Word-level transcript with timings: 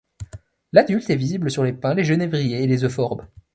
L'adulte 0.73 1.11
est 1.11 1.15
visible 1.15 1.51
sur 1.51 1.63
les 1.63 1.73
Pins, 1.73 1.93
les 1.93 2.03
Genévriers 2.03 2.63
et 2.63 2.65
les 2.65 2.85
Euphorbes. 2.85 3.21